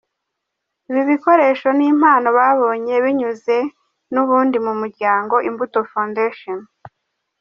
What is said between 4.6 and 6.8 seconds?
mu muryango Imbuto Foundation.